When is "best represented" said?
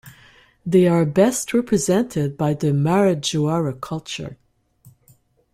1.05-2.35